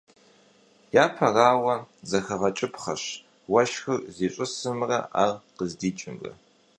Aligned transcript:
Япэрауэ, 1.03 1.75
зэхэгъэкӀыпхъэщ 2.09 3.03
уэшхыр 3.51 3.99
зищӀысымрэ 4.15 4.99
ар 5.23 5.31
къыздикӀымрэ. 5.57 6.31